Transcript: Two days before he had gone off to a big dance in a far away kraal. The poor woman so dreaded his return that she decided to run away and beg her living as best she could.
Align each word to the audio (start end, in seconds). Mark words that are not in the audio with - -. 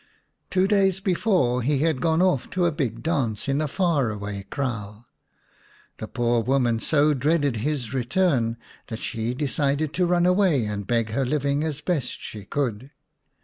Two 0.49 0.67
days 0.67 0.99
before 0.99 1.61
he 1.61 1.77
had 1.77 2.01
gone 2.01 2.23
off 2.23 2.49
to 2.49 2.65
a 2.65 2.71
big 2.71 3.03
dance 3.03 3.47
in 3.47 3.61
a 3.61 3.67
far 3.67 4.09
away 4.09 4.47
kraal. 4.49 5.05
The 5.99 6.07
poor 6.07 6.41
woman 6.41 6.79
so 6.79 7.13
dreaded 7.13 7.57
his 7.57 7.93
return 7.93 8.57
that 8.87 8.97
she 8.97 9.35
decided 9.35 9.93
to 9.93 10.07
run 10.07 10.25
away 10.25 10.65
and 10.65 10.87
beg 10.87 11.11
her 11.11 11.23
living 11.23 11.63
as 11.63 11.81
best 11.81 12.19
she 12.19 12.45
could. 12.45 12.89